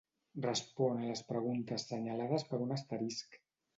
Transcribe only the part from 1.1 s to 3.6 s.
les preguntes senyalades per un asterisc.